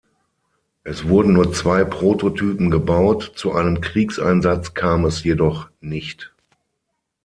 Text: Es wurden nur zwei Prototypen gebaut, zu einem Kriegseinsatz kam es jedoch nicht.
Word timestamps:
Es 0.83 1.07
wurden 1.07 1.33
nur 1.33 1.53
zwei 1.53 1.83
Prototypen 1.83 2.71
gebaut, 2.71 3.33
zu 3.35 3.51
einem 3.53 3.81
Kriegseinsatz 3.81 4.73
kam 4.73 5.05
es 5.05 5.23
jedoch 5.23 5.69
nicht. 5.79 6.33